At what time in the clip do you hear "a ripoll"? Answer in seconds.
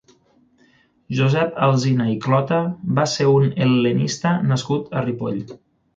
4.95-5.39